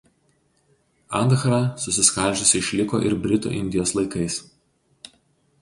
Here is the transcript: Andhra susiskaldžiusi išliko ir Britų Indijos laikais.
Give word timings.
Andhra 1.19 1.59
susiskaldžiusi 1.83 2.63
išliko 2.63 3.03
ir 3.11 3.19
Britų 3.27 3.55
Indijos 3.59 3.97
laikais. 3.99 4.43